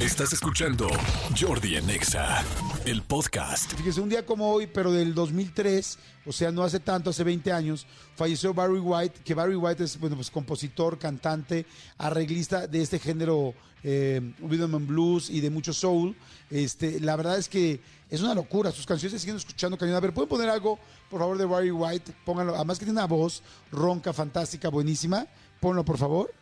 Estás 0.00 0.32
escuchando 0.32 0.88
Jordi 1.38 1.76
en 1.76 1.90
Exa, 1.90 2.42
el 2.86 3.02
podcast. 3.02 3.70
Fíjese, 3.74 4.00
un 4.00 4.08
día 4.08 4.24
como 4.24 4.50
hoy, 4.50 4.66
pero 4.66 4.90
del 4.90 5.14
2003, 5.14 5.98
o 6.24 6.32
sea, 6.32 6.50
no 6.50 6.62
hace 6.62 6.80
tanto, 6.80 7.10
hace 7.10 7.22
20 7.22 7.52
años, 7.52 7.86
falleció 8.16 8.54
Barry 8.54 8.78
White, 8.78 9.20
que 9.22 9.34
Barry 9.34 9.56
White 9.56 9.84
es, 9.84 10.00
bueno, 10.00 10.16
pues 10.16 10.30
compositor, 10.30 10.98
cantante, 10.98 11.66
arreglista 11.98 12.66
de 12.66 12.80
este 12.80 12.98
género 12.98 13.52
eh, 13.84 14.22
rhythm 14.40 14.74
and 14.74 14.86
blues 14.86 15.28
y 15.28 15.42
de 15.42 15.50
mucho 15.50 15.74
soul. 15.74 16.16
Este, 16.48 16.98
la 17.00 17.14
verdad 17.16 17.36
es 17.36 17.50
que 17.50 17.82
es 18.08 18.22
una 18.22 18.34
locura, 18.34 18.72
sus 18.72 18.86
canciones 18.86 19.12
se 19.12 19.18
siguen 19.18 19.36
escuchando 19.36 19.76
cañón. 19.76 19.96
A 19.96 20.00
ver, 20.00 20.14
¿pueden 20.14 20.30
poner 20.30 20.48
algo, 20.48 20.78
por 21.10 21.20
favor, 21.20 21.36
de 21.36 21.44
Barry 21.44 21.72
White? 21.72 22.14
Pónganlo, 22.24 22.54
además 22.54 22.78
que 22.78 22.86
tiene 22.86 22.98
una 22.98 23.06
voz 23.06 23.42
ronca, 23.70 24.14
fantástica, 24.14 24.70
buenísima. 24.70 25.26
Ponlo, 25.60 25.84
por 25.84 25.98
favor. 25.98 26.32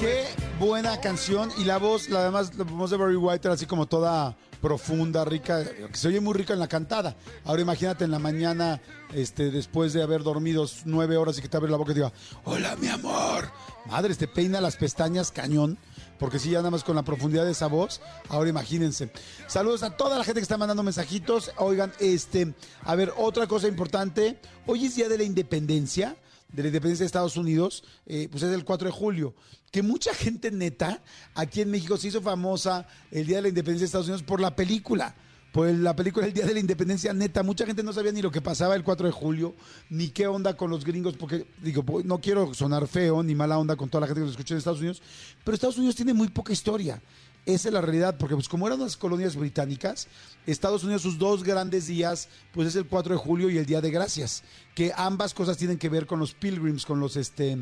Qué 0.00 0.37
buena 0.58 1.00
canción 1.00 1.50
y 1.56 1.64
la 1.64 1.78
voz, 1.78 2.08
la 2.08 2.20
además 2.20 2.54
la 2.56 2.64
voz 2.64 2.90
de 2.90 2.96
Barry 2.96 3.16
White 3.16 3.46
era 3.46 3.54
así 3.54 3.66
como 3.66 3.86
toda 3.86 4.36
profunda, 4.60 5.24
rica, 5.24 5.64
que 5.64 5.96
se 5.96 6.08
oye 6.08 6.20
muy 6.20 6.34
rica 6.34 6.52
en 6.52 6.58
la 6.58 6.66
cantada. 6.66 7.16
Ahora 7.44 7.62
imagínate 7.62 8.04
en 8.04 8.10
la 8.10 8.18
mañana, 8.18 8.80
este, 9.12 9.50
después 9.52 9.92
de 9.92 10.02
haber 10.02 10.24
dormido 10.24 10.66
nueve 10.84 11.16
horas 11.16 11.38
y 11.38 11.42
que 11.42 11.48
te 11.48 11.56
abre 11.56 11.70
la 11.70 11.76
boca 11.76 11.92
y 11.92 11.94
te 11.94 12.00
diga, 12.00 12.12
hola 12.44 12.74
mi 12.76 12.88
amor. 12.88 13.50
Madre, 13.86 14.14
te 14.16 14.26
peina 14.26 14.60
las 14.60 14.76
pestañas 14.76 15.30
cañón, 15.30 15.78
porque 16.18 16.40
si 16.40 16.50
ya 16.50 16.58
nada 16.58 16.70
más 16.70 16.82
con 16.82 16.96
la 16.96 17.04
profundidad 17.04 17.44
de 17.44 17.52
esa 17.52 17.68
voz, 17.68 18.00
ahora 18.28 18.50
imagínense. 18.50 19.12
Saludos 19.46 19.84
a 19.84 19.96
toda 19.96 20.18
la 20.18 20.24
gente 20.24 20.40
que 20.40 20.44
está 20.44 20.58
mandando 20.58 20.82
mensajitos. 20.82 21.52
Oigan, 21.58 21.92
este, 22.00 22.52
a 22.82 22.94
ver, 22.96 23.12
otra 23.16 23.46
cosa 23.46 23.68
importante, 23.68 24.40
hoy 24.66 24.86
es 24.86 24.96
Día 24.96 25.08
de 25.08 25.18
la 25.18 25.24
Independencia 25.24 26.16
de 26.52 26.62
la 26.62 26.68
independencia 26.68 27.04
de 27.04 27.06
Estados 27.06 27.36
Unidos, 27.36 27.84
eh, 28.06 28.28
pues 28.30 28.42
es 28.42 28.52
el 28.52 28.64
4 28.64 28.88
de 28.88 28.92
julio. 28.92 29.34
Que 29.70 29.82
mucha 29.82 30.14
gente 30.14 30.50
neta 30.50 31.02
aquí 31.34 31.60
en 31.60 31.70
México 31.70 31.96
se 31.96 32.08
hizo 32.08 32.22
famosa 32.22 32.86
el 33.10 33.26
Día 33.26 33.36
de 33.36 33.42
la 33.42 33.48
Independencia 33.48 33.84
de 33.84 33.86
Estados 33.86 34.06
Unidos 34.06 34.22
por 34.22 34.40
la 34.40 34.56
película. 34.56 35.14
Por 35.52 35.70
la 35.70 35.96
película 35.96 36.26
El 36.26 36.34
Día 36.34 36.44
de 36.44 36.52
la 36.52 36.60
Independencia, 36.60 37.12
neta, 37.14 37.42
mucha 37.42 37.64
gente 37.64 37.82
no 37.82 37.92
sabía 37.92 38.12
ni 38.12 38.20
lo 38.20 38.30
que 38.30 38.42
pasaba 38.42 38.76
el 38.76 38.84
4 38.84 39.06
de 39.06 39.12
julio, 39.12 39.54
ni 39.88 40.08
qué 40.08 40.26
onda 40.26 40.56
con 40.56 40.70
los 40.70 40.84
gringos, 40.84 41.16
porque 41.16 41.46
digo, 41.62 41.82
pues, 41.82 42.04
no 42.04 42.20
quiero 42.20 42.52
sonar 42.52 42.86
feo 42.86 43.22
ni 43.22 43.34
mala 43.34 43.58
onda 43.58 43.74
con 43.74 43.88
toda 43.88 44.02
la 44.02 44.06
gente 44.06 44.20
que 44.20 44.26
lo 44.26 44.30
escucha 44.30 44.54
en 44.54 44.58
Estados 44.58 44.80
Unidos, 44.80 45.02
pero 45.44 45.54
Estados 45.54 45.78
Unidos 45.78 45.96
tiene 45.96 46.12
muy 46.12 46.28
poca 46.28 46.52
historia. 46.52 47.00
Esa 47.48 47.68
es 47.70 47.72
la 47.72 47.80
realidad, 47.80 48.18
porque 48.18 48.34
pues 48.34 48.46
como 48.46 48.66
eran 48.66 48.80
las 48.80 48.98
colonias 48.98 49.34
británicas, 49.34 50.06
Estados 50.44 50.84
Unidos 50.84 51.00
sus 51.00 51.16
dos 51.16 51.42
grandes 51.42 51.86
días, 51.86 52.28
pues 52.52 52.68
es 52.68 52.76
el 52.76 52.86
4 52.86 53.14
de 53.14 53.18
julio 53.18 53.48
y 53.48 53.56
el 53.56 53.64
Día 53.64 53.80
de 53.80 53.90
Gracias, 53.90 54.42
que 54.74 54.92
ambas 54.94 55.32
cosas 55.32 55.56
tienen 55.56 55.78
que 55.78 55.88
ver 55.88 56.06
con 56.06 56.20
los 56.20 56.34
pilgrims, 56.34 56.84
con 56.84 57.00
los, 57.00 57.16
este, 57.16 57.56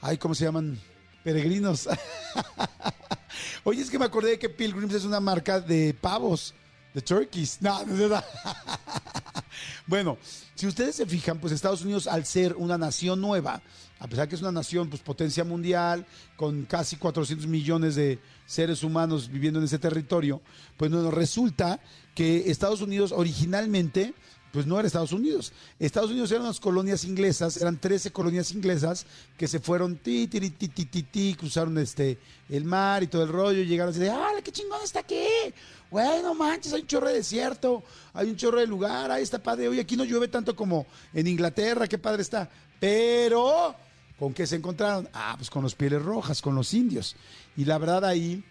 ay, 0.00 0.16
¿cómo 0.16 0.34
se 0.34 0.46
llaman? 0.46 0.80
Peregrinos. 1.22 1.86
Oye, 3.64 3.82
es 3.82 3.90
que 3.90 3.98
me 3.98 4.06
acordé 4.06 4.30
de 4.30 4.38
que 4.38 4.48
Pilgrims 4.48 4.94
es 4.94 5.04
una 5.04 5.20
marca 5.20 5.60
de 5.60 5.92
pavos, 5.92 6.54
de 6.94 7.02
turkeys. 7.02 7.60
No, 7.60 7.84
no, 7.84 8.08
no. 8.08 8.22
Bueno, 9.88 10.18
si 10.54 10.66
ustedes 10.66 10.96
se 10.96 11.06
fijan, 11.06 11.38
pues 11.38 11.50
Estados 11.50 11.80
Unidos 11.80 12.06
al 12.06 12.26
ser 12.26 12.54
una 12.56 12.76
nación 12.76 13.22
nueva, 13.22 13.62
a 13.98 14.06
pesar 14.06 14.28
que 14.28 14.34
es 14.34 14.42
una 14.42 14.52
nación, 14.52 14.90
pues 14.90 15.00
potencia 15.00 15.44
mundial, 15.44 16.04
con 16.36 16.66
casi 16.66 16.96
400 16.96 17.46
millones 17.46 17.94
de 17.94 18.18
seres 18.44 18.82
humanos 18.82 19.30
viviendo 19.30 19.58
en 19.58 19.64
ese 19.64 19.78
territorio, 19.78 20.42
pues 20.76 20.90
nos 20.90 21.12
resulta 21.14 21.80
que 22.14 22.50
Estados 22.50 22.82
Unidos 22.82 23.12
originalmente 23.12 24.12
pues 24.52 24.66
no 24.66 24.78
era 24.78 24.86
Estados 24.86 25.12
Unidos. 25.12 25.52
Estados 25.78 26.10
Unidos 26.10 26.30
eran 26.30 26.44
unas 26.44 26.60
colonias 26.60 27.04
inglesas, 27.04 27.56
eran 27.56 27.78
13 27.78 28.10
colonias 28.12 28.52
inglesas 28.52 29.06
que 29.36 29.46
se 29.46 29.60
fueron 29.60 29.96
ti, 29.96 30.26
ti, 30.26 30.50
ti, 30.50 30.68
ti, 30.68 31.02
ti, 31.02 31.34
cruzaron 31.38 31.76
este, 31.78 32.18
el 32.48 32.64
mar 32.64 33.02
y 33.02 33.08
todo 33.08 33.22
el 33.22 33.28
rollo, 33.28 33.60
y 33.60 33.66
llegaron 33.66 33.90
así 33.90 34.00
de, 34.00 34.10
¡ah, 34.10 34.30
qué 34.42 34.52
chingón 34.52 34.80
está 34.82 35.00
aquí! 35.00 35.26
Güey, 35.90 36.22
no 36.22 36.34
manches, 36.34 36.72
hay 36.72 36.82
un 36.82 36.86
chorro 36.86 37.08
de 37.08 37.14
desierto, 37.14 37.82
hay 38.12 38.28
un 38.28 38.36
chorro 38.36 38.60
de 38.60 38.66
lugar, 38.66 39.10
ahí 39.10 39.22
está 39.22 39.42
padre, 39.42 39.68
oye, 39.68 39.80
aquí 39.80 39.96
no 39.96 40.04
llueve 40.04 40.28
tanto 40.28 40.54
como 40.54 40.86
en 41.14 41.26
Inglaterra, 41.26 41.86
qué 41.86 41.98
padre 41.98 42.22
está. 42.22 42.48
Pero, 42.78 43.74
¿con 44.18 44.34
qué 44.34 44.46
se 44.46 44.56
encontraron? 44.56 45.08
Ah, 45.12 45.34
pues 45.36 45.48
con 45.48 45.62
los 45.62 45.74
pieles 45.74 46.02
rojas, 46.02 46.42
con 46.42 46.54
los 46.54 46.74
indios. 46.74 47.16
Y 47.56 47.64
la 47.64 47.78
verdad 47.78 48.04
ahí 48.04 48.44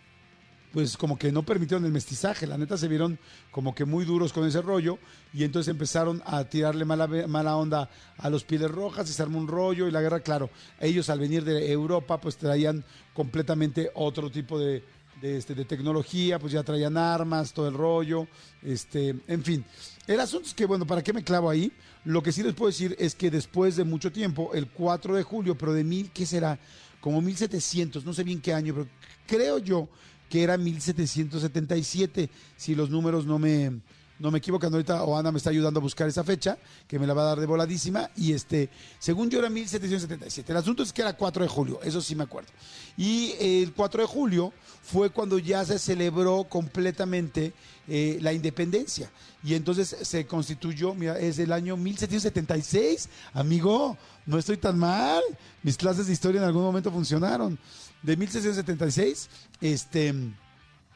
pues 0.78 0.96
como 0.96 1.18
que 1.18 1.32
no 1.32 1.42
permitieron 1.42 1.86
el 1.86 1.92
mestizaje, 1.92 2.46
la 2.46 2.56
neta 2.56 2.78
se 2.78 2.88
vieron 2.88 3.18
como 3.50 3.74
que 3.74 3.84
muy 3.84 4.06
duros 4.06 4.32
con 4.32 4.48
ese 4.48 4.62
rollo 4.62 5.00
y 5.34 5.44
entonces 5.44 5.72
empezaron 5.72 6.22
a 6.24 6.44
tirarle 6.44 6.86
mala, 6.86 7.08
mala 7.08 7.56
onda 7.56 7.90
a 8.16 8.30
los 8.30 8.44
pieles 8.44 8.70
rojas 8.70 9.10
y 9.10 9.14
se 9.14 9.24
armó 9.24 9.40
un 9.40 9.48
rollo 9.48 9.88
y 9.88 9.92
la 9.92 10.02
guerra, 10.02 10.20
claro, 10.20 10.52
ellos 10.80 11.10
al 11.10 11.18
venir 11.18 11.44
de 11.44 11.72
Europa 11.72 12.22
pues 12.22 12.38
traían 12.38 12.86
completamente 13.16 13.90
otro 13.96 14.30
tipo 14.30 14.60
de, 14.60 14.84
este, 15.24 15.56
de 15.56 15.66
tecnología, 15.66 16.38
pues 16.38 16.54
ya 16.54 16.62
traían 16.62 16.96
armas, 16.96 17.54
todo 17.54 17.70
el 17.70 17.74
rollo, 17.74 18.28
este, 18.62 19.16
en 19.28 19.44
fin. 19.44 19.66
El 20.06 20.20
asunto 20.20 20.48
es 20.48 20.54
que, 20.54 20.68
bueno, 20.68 20.86
¿para 20.86 21.02
qué 21.02 21.12
me 21.12 21.24
clavo 21.24 21.50
ahí? 21.50 21.72
Lo 22.06 22.22
que 22.22 22.32
sí 22.32 22.44
les 22.44 22.54
puedo 22.54 22.70
decir 22.70 22.96
es 23.00 23.16
que 23.16 23.32
después 23.32 23.78
de 23.78 23.84
mucho 23.84 24.12
tiempo, 24.12 24.52
el 24.54 24.70
4 24.70 25.16
de 25.16 25.24
julio, 25.24 25.58
pero 25.58 25.74
de 25.74 25.84
mil, 25.84 26.12
¿qué 26.12 26.28
será? 26.28 26.60
Como 27.02 27.20
1700, 27.20 28.06
no 28.06 28.14
sé 28.14 28.24
bien 28.24 28.42
qué 28.42 28.54
año, 28.54 28.76
pero 28.76 28.88
creo 29.26 29.58
yo 29.58 29.90
que 30.30 30.44
era 30.44 30.58
1777, 30.58 32.30
si 32.56 32.76
los 32.76 32.90
números 32.90 33.26
no 33.26 33.40
me, 33.40 33.80
no 34.20 34.32
me 34.32 34.40
equivocan 34.40 34.72
ahorita, 34.74 35.04
o 35.04 35.18
Ana 35.18 35.32
me 35.32 35.38
está 35.38 35.50
ayudando 35.50 35.80
a 35.80 35.84
buscar 35.84 36.08
esa 36.08 36.24
fecha, 36.24 36.58
que 36.88 36.98
me 36.98 37.06
la 37.06 37.14
va 37.14 37.24
a 37.24 37.26
dar 37.26 37.40
de 37.40 37.46
voladísima, 37.46 38.10
y 38.16 38.34
este, 38.34 38.70
según 39.00 39.30
yo 39.30 39.40
era 39.40 39.50
1777. 39.50 40.52
El 40.52 40.58
asunto 40.58 40.84
es 40.84 40.92
que 40.92 41.02
era 41.02 41.14
4 41.14 41.44
de 41.44 41.50
julio, 41.50 41.80
eso 41.84 42.02
sí 42.02 42.16
me 42.16 42.24
acuerdo. 42.24 42.50
Y 42.98 43.34
el 43.40 43.74
4 43.74 44.02
de 44.02 44.08
julio 44.08 44.54
fue 44.82 45.10
cuando 45.10 45.38
ya 45.38 45.64
se 45.66 45.78
celebró 45.78 46.46
completamente 46.46 47.54
eh, 47.88 48.18
la 48.22 48.34
independencia. 48.34 49.12
Y 49.44 49.54
entonces 49.54 49.96
se 50.02 50.26
constituyó, 50.26 50.94
mira, 50.94 51.20
es 51.20 51.40
el 51.40 51.52
año 51.52 51.78
1776, 51.78 53.10
amigo, 53.34 53.98
no 54.26 54.38
estoy 54.38 54.58
tan 54.58 54.78
mal, 54.78 55.22
mis 55.64 55.78
clases 55.78 56.08
de 56.08 56.14
historia 56.14 56.42
en 56.42 56.48
algún 56.48 56.64
momento 56.64 56.92
funcionaron. 56.92 57.58
De 58.02 58.16
1776, 58.16 59.30
este 59.62 60.14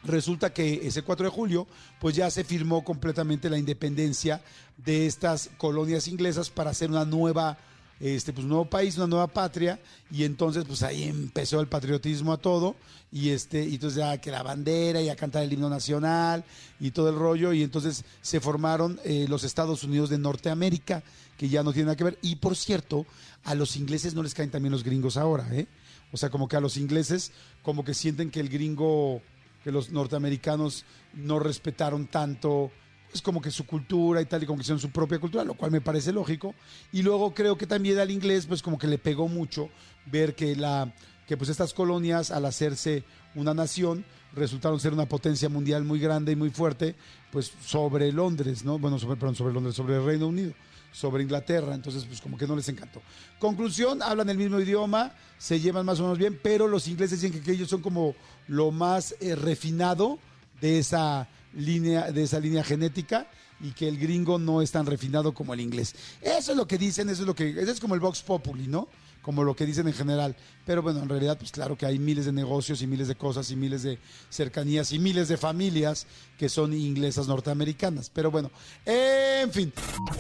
resulta 0.04 0.54
que 0.54 0.88
ese 0.88 1.04
4 1.04 1.26
de 1.26 1.32
julio, 1.32 1.68
pues 2.00 2.16
ya 2.16 2.30
se 2.30 2.44
firmó 2.44 2.84
completamente 2.84 3.50
la 3.50 3.58
independencia 3.58 4.42
de 4.78 5.06
estas 5.06 5.50
colonias 5.58 6.08
inglesas 6.08 6.50
para 6.50 6.72
hacer 6.72 6.90
una 6.90 7.06
nueva, 7.06 7.58
este, 8.00 8.34
pues 8.34 8.44
un 8.44 8.50
nuevo 8.50 8.66
país, 8.66 8.98
una 8.98 9.08
nueva 9.08 9.28
patria, 9.28 9.80
y 10.10 10.24
entonces 10.24 10.66
pues 10.66 10.82
ahí 10.84 11.04
empezó 11.04 11.60
el 11.60 11.68
patriotismo 11.68 12.34
a 12.34 12.38
todo, 12.38 12.76
y 13.12 13.30
este, 13.30 13.64
y 13.64 13.76
entonces 13.76 13.98
ya 14.00 14.18
que 14.20 14.32
la 14.32 14.44
bandera 14.44 15.02
y 15.02 15.10
a 15.10 15.16
cantar 15.16 15.44
el 15.44 15.54
himno 15.54 15.70
nacional 15.70 16.44
y 16.80 16.92
todo 16.92 17.10
el 17.10 17.16
rollo, 17.16 17.54
y 17.54 17.62
entonces 17.62 18.04
se 18.22 18.40
formaron 18.40 19.00
eh, 19.04 19.26
los 19.30 19.44
Estados 19.44 19.84
Unidos 19.84 20.10
de 20.10 20.18
Norteamérica, 20.18 21.04
que 21.38 21.50
ya 21.50 21.64
no 21.64 21.74
tienen 21.74 21.88
nada 21.88 21.96
que 21.96 22.04
ver, 22.04 22.20
y 22.22 22.38
por 22.38 22.56
cierto, 22.56 23.06
a 23.44 23.56
los 23.56 23.76
ingleses 23.76 24.14
no 24.14 24.24
les 24.24 24.34
caen 24.34 24.52
también 24.52 24.72
los 24.72 24.84
gringos 24.84 25.18
ahora, 25.18 25.48
¿eh? 25.52 25.68
O 26.12 26.18
sea, 26.18 26.30
como 26.30 26.48
que 26.48 26.58
a 26.58 26.60
los 26.60 26.76
ingleses, 26.78 27.32
como 27.64 27.86
que 27.86 27.94
sienten 27.94 28.32
que 28.32 28.42
el 28.42 28.50
gringo 28.50 29.22
que 29.64 29.72
los 29.72 29.92
norteamericanos 29.92 30.86
no 31.14 31.40
respetaron 31.40 32.08
tanto, 32.08 32.72
es 33.14 33.22
como 33.22 33.42
que 33.42 33.52
su 33.52 33.66
cultura 33.66 34.22
y 34.22 34.26
tal, 34.26 34.44
y 34.44 34.46
como 34.46 34.58
que 34.58 34.64
hicieron 34.64 34.80
su 34.80 34.92
propia 34.92 35.20
cultura, 35.20 35.44
lo 35.44 35.54
cual 35.54 35.72
me 35.72 35.82
parece 35.82 36.12
lógico. 36.12 36.56
Y 36.92 37.02
luego 37.02 37.34
creo 37.34 37.58
que 37.58 37.68
también 37.68 38.00
al 38.00 38.12
inglés, 38.12 38.46
pues 38.46 38.62
como 38.62 38.78
que 38.78 38.88
le 38.88 38.98
pegó 38.98 39.28
mucho 39.28 39.70
ver 40.06 40.36
que 40.36 40.56
la 40.56 40.94
que 41.28 41.38
pues 41.38 41.50
estas 41.50 41.74
colonias 41.74 42.30
al 42.30 42.46
hacerse 42.46 43.06
una 43.36 43.54
nación 43.54 44.04
resultaron 44.34 44.80
ser 44.80 44.92
una 44.92 45.08
potencia 45.08 45.48
mundial 45.48 45.84
muy 45.84 46.00
grande 46.00 46.34
y 46.34 46.36
muy 46.36 46.50
fuerte, 46.50 46.96
pues 47.32 47.54
sobre 47.64 48.12
Londres, 48.12 48.66
¿no? 48.66 48.80
Bueno, 48.80 49.00
sobre, 49.00 49.16
perdón, 49.16 49.36
sobre 49.36 49.54
Londres, 49.54 49.76
sobre 49.76 49.96
el 49.96 50.06
Reino 50.06 50.28
Unido, 50.28 50.54
sobre 50.92 51.24
Inglaterra, 51.24 51.74
entonces 51.74 52.06
pues 52.06 52.22
como 52.22 52.38
que 52.38 52.48
no 52.48 52.56
les 52.56 52.68
encantó. 52.70 53.02
Conclusión, 53.40 54.02
hablan 54.02 54.30
el 54.30 54.38
mismo 54.38 54.60
idioma, 54.60 55.14
se 55.38 55.60
llevan 55.60 55.86
más 55.86 56.00
o 56.00 56.04
menos 56.04 56.18
bien, 56.18 56.40
pero 56.42 56.68
los 56.68 56.88
ingleses 56.88 57.22
dicen 57.22 57.42
que, 57.42 57.52
ellos 57.52 57.70
son 57.70 57.82
como 57.82 58.16
lo 58.48 58.72
más 58.72 59.16
eh, 59.20 59.36
refinado 59.36 60.20
de 60.60 60.80
esa 60.80 61.28
línea, 61.54 62.12
de 62.12 62.24
esa 62.24 62.40
línea 62.40 62.64
genética 62.64 63.28
y 63.60 63.72
que 63.72 63.88
el 63.88 63.98
gringo 63.98 64.40
no 64.40 64.62
es 64.62 64.72
tan 64.72 64.86
refinado 64.86 65.34
como 65.34 65.54
el 65.54 65.60
inglés. 65.60 65.96
Eso 66.22 66.52
es 66.52 66.58
lo 66.58 66.68
que 66.68 66.78
dicen, 66.78 67.10
eso 67.10 67.22
es 67.22 67.28
lo 67.28 67.36
que, 67.36 67.50
eso 67.50 67.72
es 67.72 67.80
como 67.80 67.96
el 67.96 68.00
Vox 68.00 68.22
Populi, 68.22 68.68
¿no? 68.68 68.88
Como 69.22 69.44
lo 69.44 69.56
que 69.56 69.66
dicen 69.66 69.88
en 69.88 69.94
general. 69.94 70.36
Pero 70.66 70.82
bueno, 70.82 71.02
en 71.02 71.10
realidad, 71.10 71.38
pues 71.38 71.52
claro 71.52 71.78
que 71.78 71.86
hay 71.86 72.00
miles 72.00 72.26
de 72.26 72.32
negocios 72.32 72.82
y 72.82 72.88
miles 72.88 73.08
de 73.08 73.16
cosas 73.16 73.50
y 73.52 73.56
miles 73.56 73.84
de 73.84 74.00
cercanías 74.30 74.92
y 74.92 75.00
miles 75.00 75.28
de 75.28 75.38
familias 75.38 76.08
que 76.38 76.50
son 76.50 76.74
inglesas 76.74 77.28
norteamericanas. 77.28 78.10
Pero 78.10 78.32
bueno, 78.32 78.52
en 78.86 79.52
fin. 79.52 79.74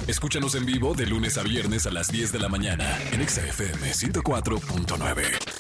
Escúchanos 0.08 0.56
en 0.56 0.66
vivo 0.66 0.94
de 0.94 1.06
lunes 1.08 1.38
a 1.38 1.44
viernes 1.44 1.86
a 1.86 1.92
las 1.92 2.10
10 2.10 2.32
de 2.32 2.40
la 2.40 2.50
mañana 2.50 3.00
en 3.12 3.28
XFM 3.28 3.92
104.9. 3.92 5.51